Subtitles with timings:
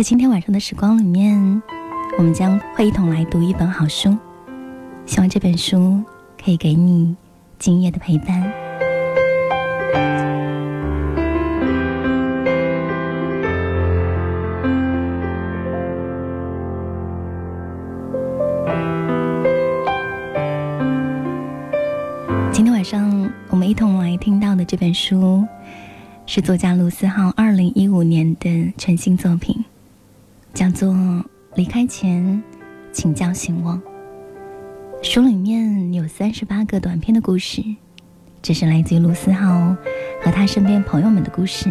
[0.00, 1.62] 在今天晚上的时光里面，
[2.16, 4.16] 我们将会一同来读一本好书，
[5.04, 6.02] 希望这本书
[6.42, 7.14] 可以给你
[7.58, 8.50] 今夜的陪伴。
[22.50, 25.46] 今天晚上我们一同来听到的这本书，
[26.24, 29.62] 是作家卢思浩二零一五年的全新作品。
[30.52, 30.94] 叫做
[31.54, 32.42] 离开前，
[32.92, 33.80] 请叫醒我。
[35.02, 37.62] 书里面有三十八个短篇的故事，
[38.42, 39.74] 这是来自于卢思浩
[40.22, 41.70] 和他身边朋友们的故事，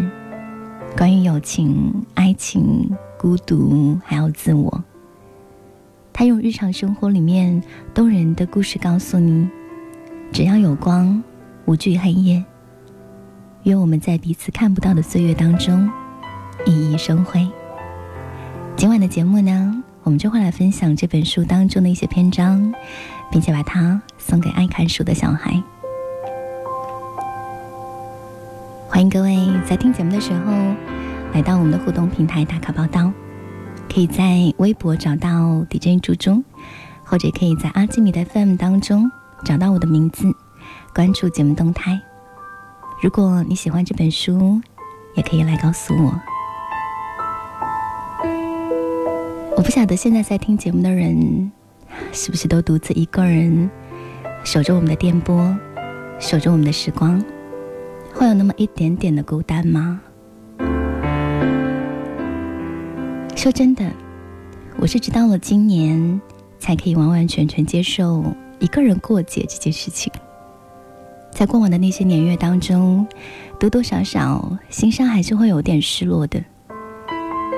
[0.97, 2.89] 关于友情、爱情、
[3.19, 4.83] 孤独，还有自我。
[6.11, 7.61] 他用日常生活里面
[7.93, 9.47] 动人的故事告诉你：
[10.31, 11.21] 只要有光，
[11.65, 12.43] 无惧黑夜。
[13.63, 15.89] 愿我们在彼此看不到的岁月当中，
[16.65, 17.47] 熠熠生辉。
[18.79, 22.73] 今晚的节目呢，我们就会来分享这本书当中的一些篇章，
[23.29, 25.61] 并且把它送给爱看书的小孩。
[28.87, 30.53] 欢迎各位在听节目的时候
[31.33, 33.11] 来到我们的互动平台打卡报道，
[33.93, 36.41] 可以在微博找到 DJ 猪猪，
[37.03, 39.11] 或者可以在阿基米的 FM 当中
[39.43, 40.33] 找到我的名字，
[40.95, 41.99] 关注节目动态。
[43.01, 44.61] 如果你喜欢这本书，
[45.17, 46.17] 也可以来告诉我。
[49.59, 51.51] 我不晓得现在在听节目的人，
[52.13, 53.69] 是不是都独自一个人
[54.41, 55.53] 守着我们的电波，
[56.17, 57.21] 守着我们的时光，
[58.13, 59.99] 会有那么一点点的孤单吗？
[63.35, 63.91] 说真的，
[64.77, 66.21] 我是直到了今年，
[66.57, 68.23] 才可以完完全全接受
[68.59, 70.09] 一个人过节这件事情。
[71.31, 73.05] 在过往的那些年月当中，
[73.59, 76.41] 多多少少心上还是会有点失落的。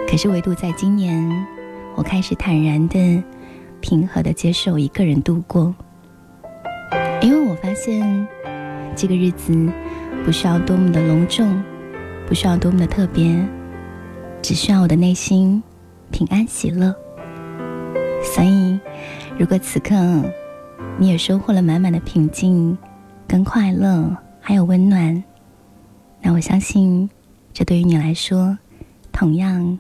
[0.09, 1.60] 可是唯独在今年。
[1.95, 3.23] 我开始坦然的、
[3.79, 5.73] 平和的接受一个人度过，
[7.21, 8.27] 因为我发现
[8.95, 9.69] 这个日子
[10.25, 11.61] 不需要多么的隆重，
[12.27, 13.43] 不需要多么的特别，
[14.41, 15.61] 只需要我的内心
[16.11, 16.95] 平安喜乐。
[18.23, 18.79] 所以，
[19.37, 19.95] 如果此刻
[20.97, 22.77] 你也收获了满满的平静、
[23.27, 25.23] 跟快乐，还有温暖，
[26.21, 27.09] 那我相信，
[27.53, 28.57] 这对于你来说，
[29.11, 29.77] 同样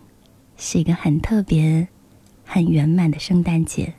[0.57, 1.87] 是一个很特别。
[2.53, 3.93] 很圆满的圣诞节，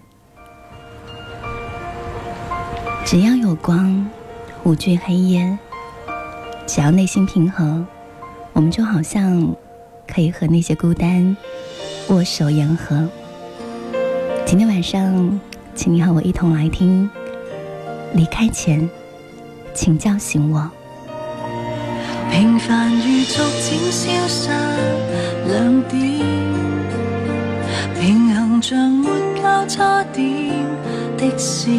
[3.02, 4.06] 只要有光，
[4.62, 5.58] 无惧黑夜。
[6.66, 7.82] 只要内心平和，
[8.52, 9.56] 我们就好像
[10.06, 11.34] 可以和那些孤单
[12.10, 13.08] 握手言和。
[14.44, 15.40] 今天晚上，
[15.74, 17.08] 请你和我一同来听。
[18.12, 18.86] 离开前，
[19.72, 20.70] 请叫醒我。
[22.30, 24.50] 平凡如逐渐消失
[25.48, 26.71] 两点。
[28.62, 29.10] 像没
[29.42, 30.24] 交叉点
[31.18, 31.72] 的线，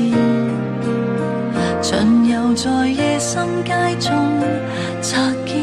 [1.82, 4.12] 巡游在夜深街中
[5.02, 5.56] 擦肩，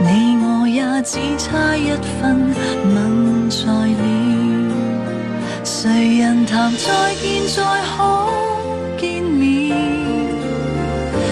[0.00, 2.54] 你我也只差一分
[2.94, 4.00] 吻在脸。
[5.64, 8.30] 谁人谈再见再可
[8.96, 9.76] 见面？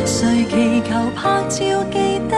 [0.05, 2.37] 谁祈求拍照记得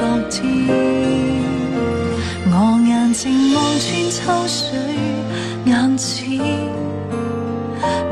[0.00, 0.40] 昨天。
[2.46, 2.54] 我
[2.88, 4.18] 眼睛望穿秋
[4.48, 4.58] 水
[5.66, 6.40] 眼前，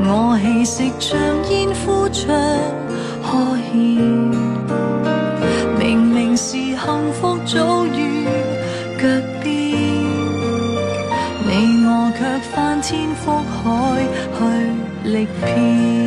[0.05, 1.19] 我气息像
[1.51, 2.21] 烟枯着
[3.25, 3.73] 可现。
[5.79, 6.77] 明明是幸
[7.19, 8.27] 福早于
[8.99, 9.03] 脚
[9.43, 9.49] 边，
[11.47, 11.97] 你我。
[12.19, 14.03] 却翻天覆海
[14.37, 14.39] 去
[15.05, 15.98] 历遍。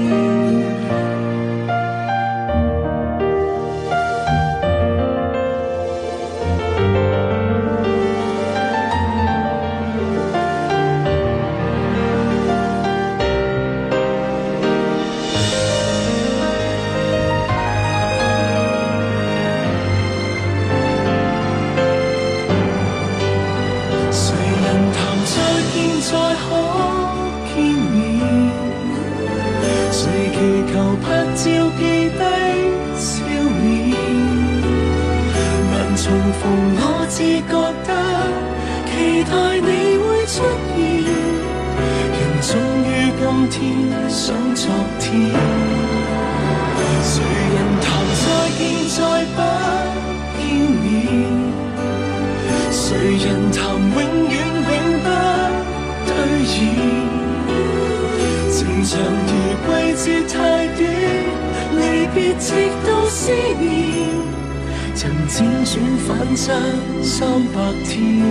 [37.22, 37.54] 你觉
[37.86, 37.90] 得
[38.88, 38.92] 期
[39.30, 39.68] 待你
[40.02, 40.42] 会出
[40.74, 40.80] 现，
[42.18, 42.50] 人终
[42.82, 42.90] 于
[43.20, 43.22] 今
[43.52, 43.56] 天
[44.10, 44.20] 想
[44.56, 44.66] 昨
[45.00, 45.06] 天。
[47.04, 47.14] 谁
[47.54, 47.86] 人谈
[48.18, 48.26] 再
[48.58, 48.60] 见
[48.90, 49.00] 再
[49.36, 49.40] 不
[50.36, 50.42] 见
[50.82, 50.84] 面？
[52.72, 52.82] 谁
[53.18, 53.96] 人谈永
[54.28, 54.36] 远
[54.68, 54.74] 永
[55.04, 55.08] 不
[56.08, 56.10] 兑
[56.44, 56.52] 现？
[58.50, 58.92] 情长
[59.28, 59.30] 如
[59.70, 60.34] 季节太
[60.76, 60.80] 短，
[61.78, 61.80] 离
[62.16, 62.48] 别直
[62.88, 63.20] 到思
[63.60, 63.61] 念。
[65.34, 66.52] 辗转反侧
[67.02, 67.56] 三百
[67.86, 68.22] 天。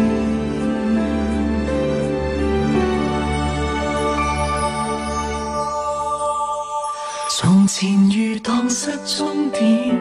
[7.31, 9.99] 从前如荡失终点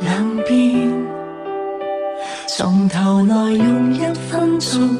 [0.00, 0.90] 两边，
[2.48, 4.98] 从头来用一分钟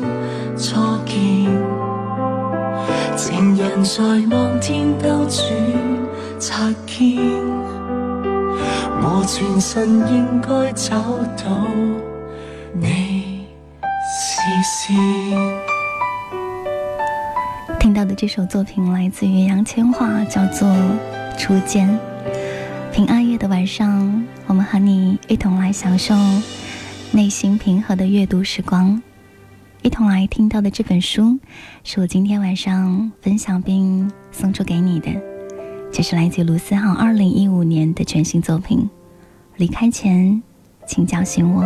[0.56, 1.50] 初见。
[3.17, 4.00] 情人在
[4.31, 7.42] 望天兜转擦肩，
[9.25, 11.01] 全身应该找
[11.37, 11.67] 到
[12.75, 13.47] 你
[14.15, 14.97] 视线。
[17.79, 20.69] 听到的这首作品来自于杨千嬅，叫做。
[21.39, 21.99] 初见，
[22.93, 26.15] 平安夜的晚上，我们和你一同来享受
[27.11, 29.03] 内心平和的阅读时光。
[29.81, 31.39] 一同来听到的这本书，
[31.83, 35.11] 是我今天晚上分享并送出给你的，
[35.91, 38.79] 这是来自卢思浩二零一五年的全新作品
[39.57, 40.43] 《离开前，
[40.87, 41.63] 请叫醒我》。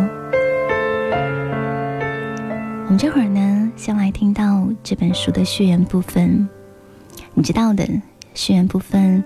[2.83, 6.47] 我们这会儿呢，先来听到这本书的序言部分。
[7.33, 7.87] 你知道的，
[8.33, 9.23] 序言部分。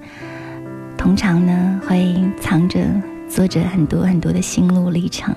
[0.95, 2.85] 通常呢，会藏着
[3.27, 5.33] 作者很多很多的心路历程。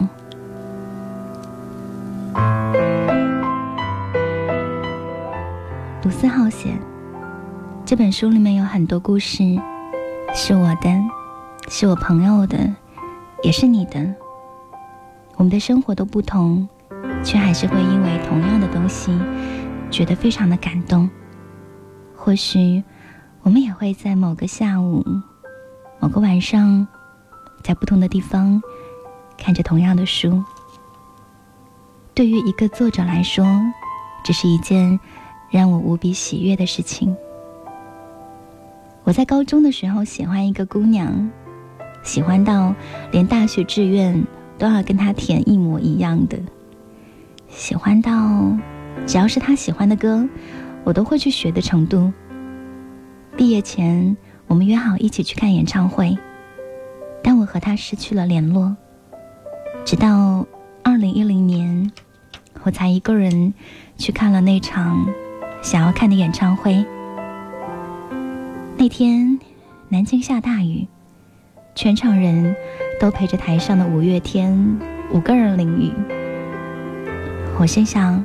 [6.02, 6.74] 卢思浩写
[7.86, 9.42] 这本书里面有很多故事，
[10.34, 10.90] 是我的，
[11.68, 12.58] 是我朋友的，
[13.44, 14.00] 也是你的。
[15.36, 16.66] 我们的生活都不同，
[17.22, 19.12] 却还是会因为同样的东西，
[19.90, 21.08] 觉得非常的感动。
[22.16, 22.82] 或许，
[23.42, 25.04] 我们也会在某个下午。
[26.00, 26.88] 某个晚上，
[27.62, 28.62] 在不同的地方
[29.36, 30.42] 看着同样的书，
[32.14, 33.46] 对于一个作者来说，
[34.24, 34.98] 这是一件
[35.50, 37.14] 让我无比喜悦的事情。
[39.02, 41.30] 我在高中的时候喜欢一个姑娘，
[42.04, 42.72] 喜欢到
[43.10, 44.24] 连大学志愿
[44.56, 46.38] 都要跟他填一模一样的，
[47.48, 48.56] 喜欢到
[49.04, 50.28] 只要是他喜欢的歌，
[50.84, 52.12] 我都会去学的程度。
[53.36, 54.16] 毕业前。
[54.46, 56.18] 我们约好一起去看演唱会，
[57.22, 58.76] 但我和他失去了联络。
[59.86, 60.46] 直到
[60.82, 61.90] 二零一零年，
[62.62, 63.54] 我才一个人
[63.96, 65.08] 去看了那场
[65.62, 66.84] 想要看的演唱会。
[68.76, 69.40] 那天，
[69.88, 70.86] 南京下大雨，
[71.74, 72.54] 全场人
[73.00, 74.78] 都陪着台上的五月天
[75.10, 75.92] 五个人淋雨。
[77.58, 78.24] 我心想，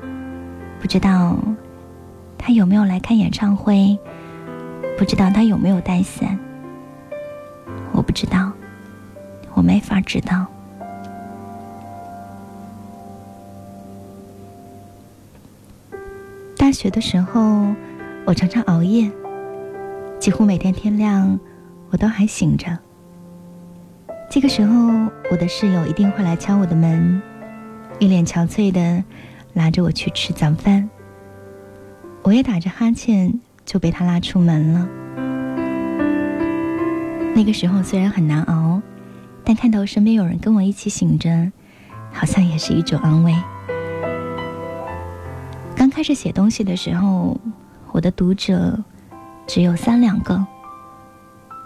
[0.80, 1.36] 不知道
[2.38, 3.98] 他有没有来看演唱会。
[4.98, 6.38] 不知道他有没有带伞，
[7.94, 8.52] 我不知道，
[9.54, 10.46] 我没法知道。
[16.58, 17.74] 大学的时候，
[18.26, 19.10] 我常常熬夜，
[20.20, 21.40] 几乎每天天亮，
[21.92, 22.78] 我都还醒着。
[24.30, 27.22] 这个时候，我的室友一定会来敲我的门，
[28.00, 29.04] 一脸憔悴的
[29.54, 30.90] 拉着我去吃早饭。
[32.24, 33.40] 我也打着哈欠。
[33.66, 34.90] 就被他拉出门了。
[37.36, 38.82] 那个时候虽然很难熬，
[39.44, 41.52] 但看到身边有人跟我一起醒着，
[42.12, 43.32] 好像也是一种安慰。
[45.76, 47.40] 刚开始写东西的时候，
[47.92, 48.76] 我的读者
[49.46, 50.44] 只有三两个，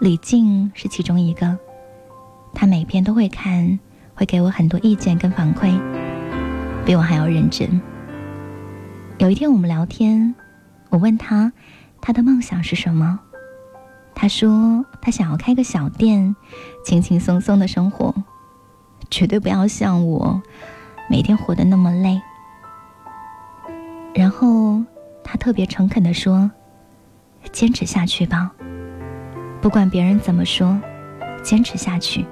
[0.02, 1.56] 李静是其中一个，
[2.54, 3.78] 他每篇都会看，
[4.14, 5.78] 会给我很多意见跟反馈，
[6.84, 7.80] 比我还要认真。
[9.18, 10.34] 有一天我们聊天，
[10.90, 11.52] 我问他。
[12.06, 13.18] 他的梦想是什么？
[14.14, 16.36] 他说他想要开个小店，
[16.84, 18.14] 轻轻松松的生活，
[19.10, 20.42] 绝对不要像我，
[21.08, 22.20] 每天活得那么累。
[24.14, 24.82] 然后
[25.24, 26.50] 他特别诚恳的说
[27.50, 28.52] ：“坚持下去吧，
[29.62, 30.78] 不管别人怎么说，
[31.42, 32.26] 坚持下去。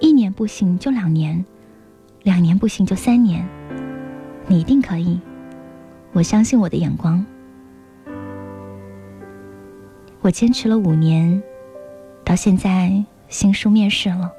[0.00, 1.44] 一年不行就两年，
[2.22, 3.46] 两年不行就三年，
[4.46, 5.20] 你一定可以。
[6.12, 7.24] 我相信我的眼光。”
[10.20, 11.42] 我坚持了五年，
[12.24, 14.30] 到现在新书面世了，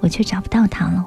[0.00, 1.06] 我却找不到他了。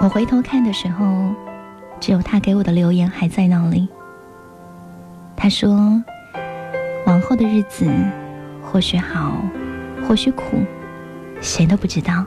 [0.00, 1.34] 我回头看的时候，
[1.98, 3.88] 只有他给我的留言还在那里。
[5.36, 6.02] 他说
[7.06, 7.86] ：“往后的日子
[8.74, 9.40] 或许好，
[10.04, 10.58] 或许苦，
[11.40, 12.26] 谁都不知道，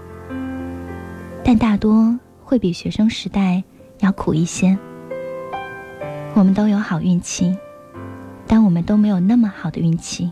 [1.44, 3.62] 但大多会比学生时代
[4.00, 4.78] 要苦一些。”
[6.36, 7.54] 我们都有好运气，
[8.48, 10.32] 但我们都没有那么好的运气。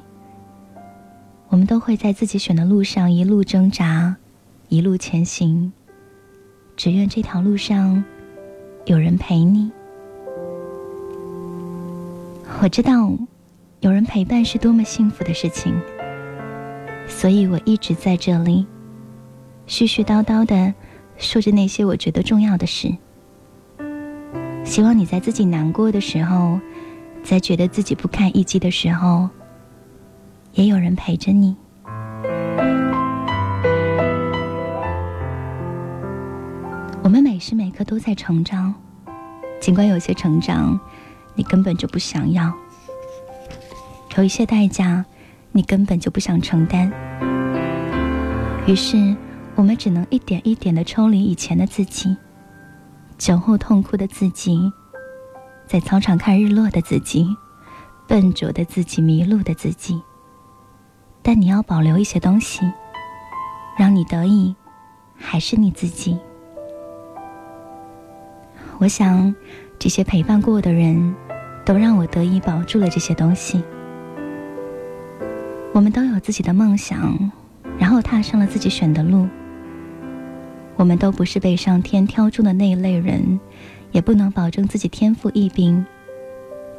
[1.49, 4.15] 我们都会在自己选的路上一路挣扎，
[4.69, 5.73] 一路前行。
[6.77, 8.01] 只愿这条路上
[8.85, 9.69] 有人陪你。
[12.61, 13.11] 我知道，
[13.81, 15.75] 有人陪伴是多么幸福的事情，
[17.07, 18.65] 所以我一直在这里，
[19.67, 20.73] 絮絮叨叨的
[21.17, 22.93] 说着那些我觉得重要的事。
[24.63, 26.59] 希望你在自己难过的时候，
[27.23, 29.29] 在觉得自己不堪一击的时候，
[30.53, 31.55] 也有人陪着你。
[37.03, 38.73] 我们每时每刻都在成长，
[39.59, 40.79] 尽管有些成长。
[41.37, 42.49] 你根本就不想要，
[44.15, 45.03] 有一些代价，
[45.55, 46.91] 你根本就不想承担。
[48.67, 49.15] 于是，
[49.55, 52.13] 我们只能一点一点的抽离以前的自己，
[53.17, 54.59] 酒后痛哭的自己，
[55.65, 57.25] 在操场看日落的自己，
[58.05, 60.01] 笨拙的自己，迷路的自己。
[61.21, 62.69] 但你要保留一些东西，
[63.79, 64.53] 让你得意，
[65.15, 66.19] 还是你自己。
[68.79, 69.33] 我想，
[69.79, 71.15] 这些陪伴过的人。
[71.65, 73.63] 都让我得以保住了这些东西。
[75.75, 77.33] 我们都有自己的梦想，
[77.77, 79.27] 然后踏上了自己选的路。
[80.77, 83.41] 我们都不是被上天挑中的那一类人，
[83.91, 85.85] 也不能保证自己天赋异禀，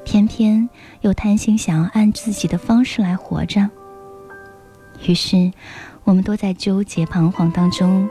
[0.03, 0.67] 偏偏
[1.03, 3.69] 又贪心想要按自己的方式来活着。
[5.07, 5.53] 于是，
[6.05, 8.09] 我们都在纠结彷徨当中，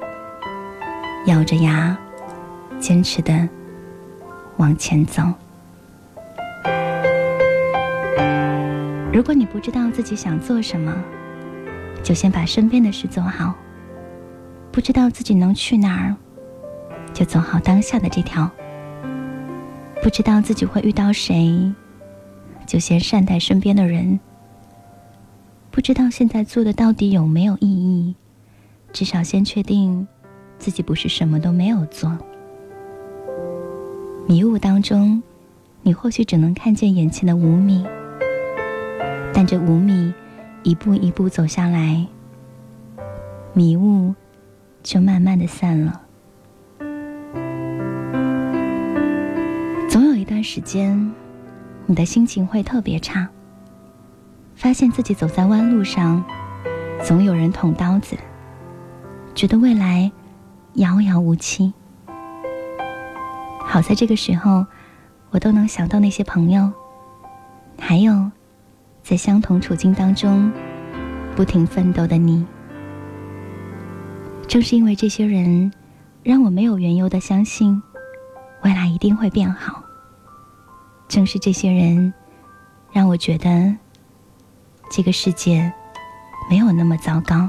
[1.26, 1.98] 咬着牙，
[2.80, 3.50] 坚持的
[4.58, 5.24] 往前走。
[9.16, 10.94] 如果你不知道自己想做什么，
[12.04, 13.54] 就先把身边的事做好；
[14.74, 16.14] 不知道自己能去哪儿，
[17.14, 18.46] 就走好当下的这条；
[20.04, 21.74] 不知道自己会遇到谁，
[22.68, 24.20] 就先善待身边的人；
[25.72, 28.14] 不知道现在做的到底有没有意义，
[28.92, 30.06] 至少先确定
[30.60, 32.12] 自己不是什么都没有做。
[34.28, 35.24] 迷雾当中，
[35.84, 37.86] 你或许只能看见眼前的五米。
[39.38, 40.14] 但这五米，
[40.64, 42.08] 一步一步走下来，
[43.52, 44.16] 迷雾
[44.82, 46.02] 就慢慢的散了。
[49.90, 51.12] 总有一段时间，
[51.86, 53.28] 你的心情会特别差，
[54.56, 56.24] 发现自己走在弯路上，
[57.04, 58.16] 总有人捅刀子，
[59.36, 60.10] 觉得未来
[60.76, 61.74] 遥遥无期。
[63.60, 64.66] 好在这个时候，
[65.32, 66.72] 我都能想到那些朋友，
[67.78, 68.32] 还有。
[69.06, 70.52] 在相同处境当中，
[71.36, 72.44] 不停奋斗的你，
[74.48, 75.72] 正是因为这些人，
[76.24, 77.80] 让我没有缘由的相信，
[78.64, 79.84] 未来一定会变好。
[81.08, 82.12] 正是这些人，
[82.92, 83.76] 让我觉得，
[84.90, 85.72] 这个世界
[86.50, 87.48] 没有那么糟糕。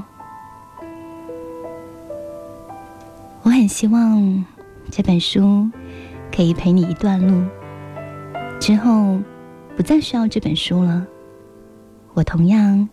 [3.41, 4.45] 我很希望
[4.91, 5.67] 这本书
[6.31, 7.43] 可以陪你一段路，
[8.59, 9.17] 之后
[9.75, 11.03] 不再需要这本书了。
[12.17, 12.89] 我同样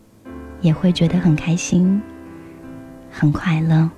[0.61, 1.99] 也会觉得很开心，
[3.11, 3.89] 很快乐。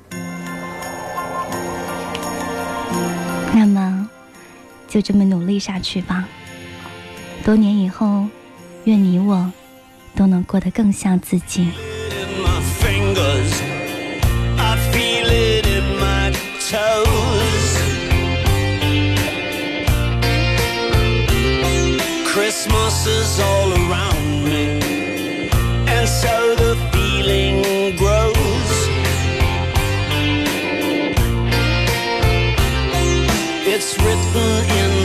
[3.54, 4.10] 那么，
[4.88, 6.26] 就这么努力下去吧。
[7.44, 8.26] 多年以后，
[8.86, 9.52] 愿你我
[10.16, 11.72] 都能过得更像自己。
[22.34, 24.17] Christmas is all around
[34.08, 34.97] written in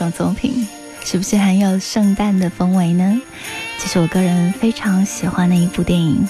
[0.00, 0.66] 这首作品，
[1.04, 3.20] 是不是很有圣诞的氛围呢？
[3.78, 6.26] 这是我个人非常喜欢的一部电影，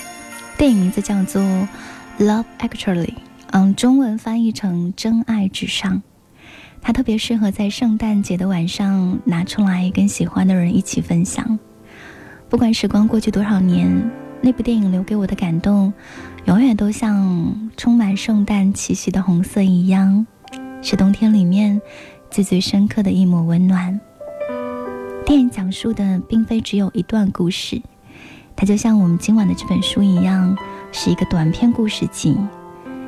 [0.58, 1.40] 电影名字叫做
[2.18, 3.06] 《Love Actually》，
[3.52, 5.99] 嗯，中文翻译成《真爱至上》。
[6.82, 11.56] 它特别适合在圣诞节的晚上拿出来跟喜欢的人一起分享。
[12.49, 15.92] 不管时光过去多少年，那部电影留给我的感动，
[16.47, 20.26] 永远都像充满圣诞气息的红色一样，
[20.82, 21.80] 是冬天里面
[22.30, 24.00] 最最深刻的一抹温暖。
[25.26, 27.82] 电影讲述的并非只有一段故事，
[28.54, 30.56] 它就像我们今晚的这本书一样，
[30.93, 32.36] 是一个短篇故事集。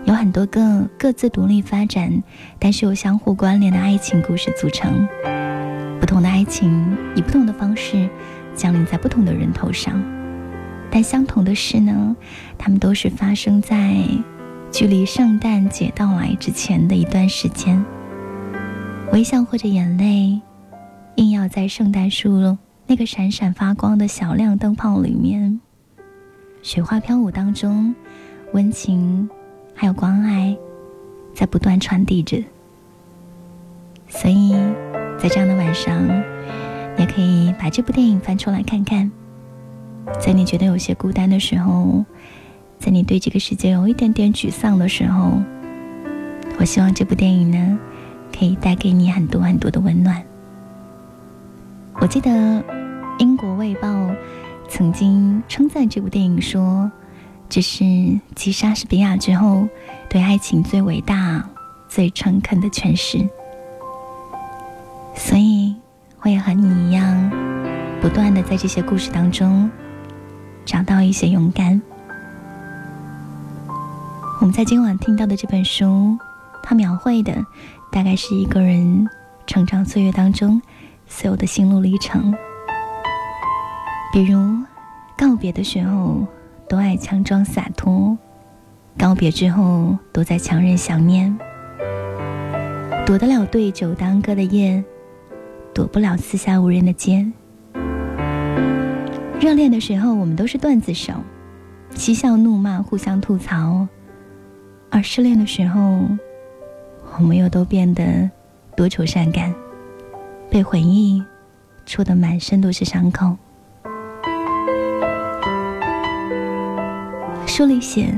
[0.04, 2.22] 有很多个各自独立发展，
[2.58, 5.06] 但是又相互关联的爱情故事组成。
[6.00, 8.08] 不同的爱情以不同的方式
[8.56, 10.02] 降临在不同的人头上，
[10.90, 12.16] 但相同的是呢，
[12.58, 14.04] 他们都是发生在
[14.72, 17.84] 距离圣诞节到来之前的一段时间。
[19.12, 20.40] 微笑或者眼泪，
[21.16, 25.60] 硬要在圣诞树那个闪闪发光的小亮灯泡里面，
[26.62, 27.94] 雪花飘舞当中，
[28.54, 29.28] 温情。
[29.74, 30.56] 还有关爱，
[31.34, 32.42] 在不断传递着。
[34.06, 34.52] 所以，
[35.18, 36.06] 在这样的晚上，
[36.98, 39.10] 也可以把这部电影翻出来看看。
[40.20, 42.04] 在你觉得有些孤单的时候，
[42.78, 45.42] 在你对这个世界有一点点沮丧的时候，
[46.58, 47.78] 我希望这部电影呢，
[48.36, 50.22] 可以带给你很多很多的温暖。
[51.94, 52.64] 我记得
[53.18, 54.10] 英国卫报
[54.68, 56.90] 曾经称赞这部电影说。
[57.48, 57.84] 这是
[58.34, 59.68] 继莎士比亚之后
[60.08, 61.46] 对爱情最伟大、
[61.86, 63.28] 最诚恳的诠释，
[65.14, 65.76] 所以
[66.22, 67.30] 我也和你一样，
[68.00, 69.70] 不断的在这些故事当中
[70.64, 71.78] 找到一些勇敢。
[74.40, 76.16] 我们在今晚听到的这本书，
[76.62, 77.44] 它描绘的
[77.92, 79.08] 大概是一个人
[79.46, 80.60] 成长岁月当中
[81.06, 82.34] 所有的心路历程，
[84.12, 84.40] 比如
[85.16, 86.26] 告别的时候。
[86.68, 88.16] 都爱强装洒脱，
[88.96, 91.36] 告别之后都在强忍想念，
[93.04, 94.82] 躲得了对酒当歌的夜，
[95.74, 97.30] 躲不了四下无人的街。
[99.38, 101.12] 热恋的时候，我们都是段子手，
[101.90, 103.86] 嬉笑怒骂，互相吐槽；
[104.88, 106.08] 而失恋的时候，
[107.18, 108.28] 我们又都变得
[108.76, 109.54] 多愁善感，
[110.50, 111.22] 被回忆
[111.86, 113.36] 戳得满身都是伤口。
[117.46, 118.12] 书里写，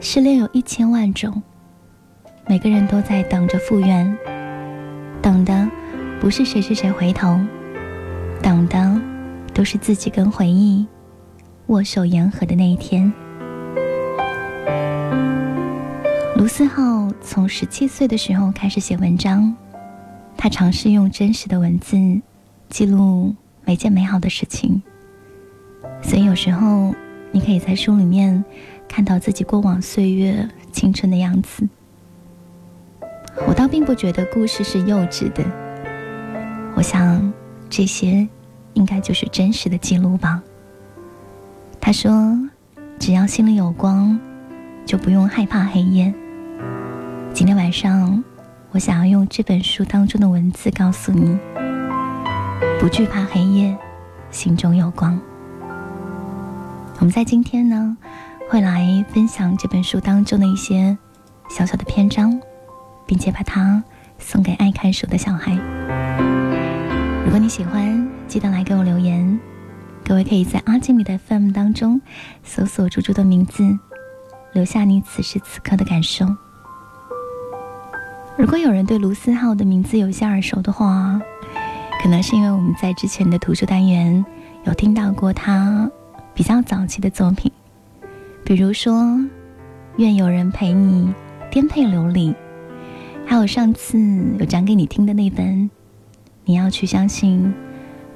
[0.00, 1.42] 失恋有一千万种，
[2.46, 4.16] 每个人都在等着复原，
[5.22, 5.68] 等的
[6.20, 7.40] 不是谁谁谁回头，
[8.42, 9.00] 等的
[9.54, 10.86] 都是自己跟回忆
[11.68, 13.10] 握手言和的那一天。
[16.40, 19.54] 卢思浩从十七岁的时候开始写文章，
[20.38, 21.98] 他尝试用真实的文字
[22.70, 23.34] 记录
[23.66, 24.82] 每件美好的事情，
[26.02, 26.94] 所以有时候。
[27.32, 28.44] 你可以在书里面
[28.88, 31.68] 看到自己过往岁月青春的样子。
[33.46, 35.44] 我倒并不觉得故事是幼稚的，
[36.74, 37.32] 我想
[37.68, 38.26] 这些
[38.72, 40.42] 应该就是真实的记录吧。
[41.80, 42.36] 他说
[42.98, 44.18] ：“只要心里有光，
[44.84, 46.12] 就不用害怕黑夜。”
[47.32, 48.22] 今天晚上，
[48.72, 51.38] 我想要用这本书当中的文字告诉你：
[52.78, 53.76] 不惧怕黑夜，
[54.30, 55.18] 心中有光。
[56.98, 57.96] 我们在今天呢，
[58.50, 60.96] 会来分享这本书当中的一些
[61.48, 62.38] 小小的篇章，
[63.06, 63.82] 并且把它
[64.18, 65.52] 送给爱看书的小孩。
[67.24, 69.38] 如果你喜欢，记得来给我留言。
[70.04, 72.00] 各位可以在阿基米的 FM 当中
[72.42, 73.78] 搜索猪猪的名字，
[74.52, 76.26] 留下你此时此刻的感受。
[78.40, 81.20] 如果有人对卢思浩的名字有些耳熟的话，
[82.02, 84.24] 可能是因为我们在之前的图书单元
[84.64, 85.90] 有听到过他。
[86.32, 87.52] 比较早期的作品，
[88.42, 88.94] 比如说
[89.98, 91.12] 《愿有人陪你
[91.50, 92.30] 颠沛流离》，
[93.26, 93.98] 还有上次
[94.38, 95.46] 有讲给你听的那本
[96.46, 97.52] 《你要去相信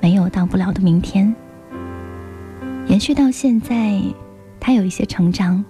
[0.00, 1.36] 没有到不了的明天》。
[2.90, 4.00] 延续到现在，
[4.58, 5.62] 他有一些成长，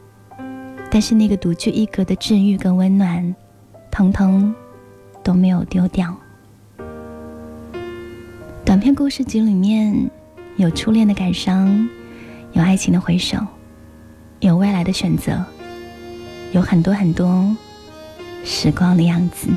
[0.92, 3.34] 但是那个独具一格的治愈跟温暖，
[3.94, 4.52] 通通
[5.22, 6.12] 都没有丢掉。
[8.64, 10.10] 短篇故事集里面
[10.56, 11.88] 有初恋的感伤。
[12.54, 13.36] 有爱情的回首，
[14.40, 15.44] 有未来的选择，
[16.52, 17.56] 有很多很多
[18.44, 19.48] 时光的样子。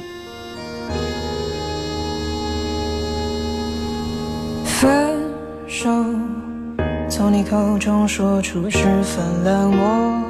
[4.65, 5.15] 分
[5.67, 5.89] 手，
[7.07, 10.21] 从你口中说出十分冷漠，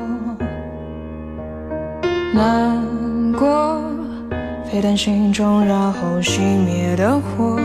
[2.34, 3.82] 难过，
[4.70, 7.58] 沸腾心中然后熄灭的火。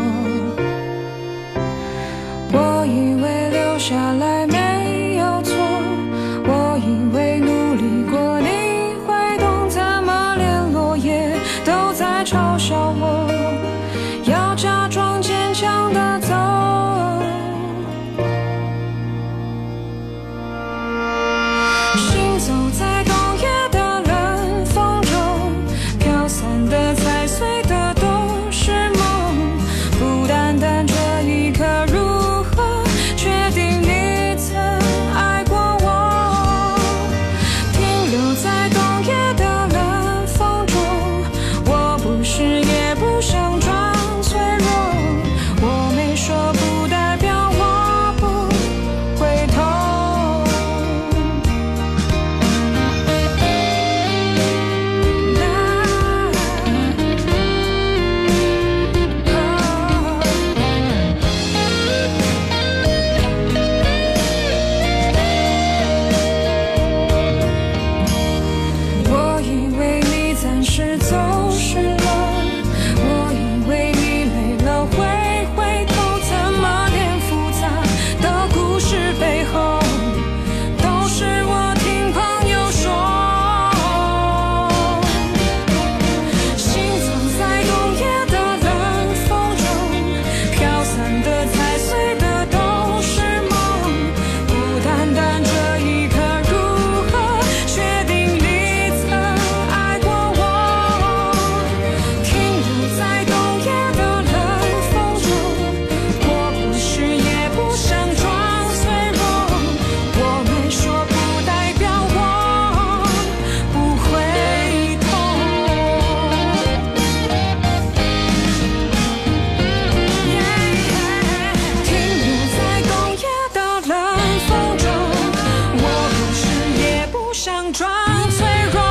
[128.31, 128.82] 脆弱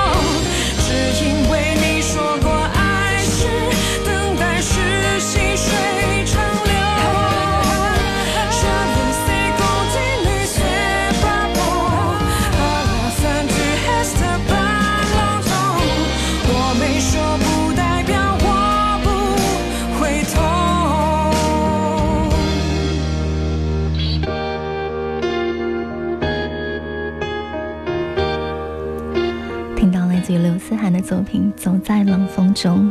[30.72, 32.90] 思涵的作品《走在冷风中》。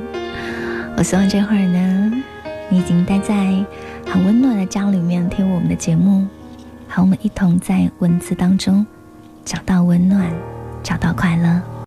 [0.99, 2.13] 我希望这会儿呢，
[2.69, 3.35] 你已经待在
[4.07, 6.27] 很温暖的家里面听我们的节目，
[6.87, 8.87] 和我们一同在文字当中
[9.47, 10.31] 找到温暖，
[10.83, 11.80] 找到快乐。